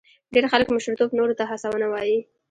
[0.33, 2.17] ډېر خلک مشرتوب نورو ته هڅونه وایي.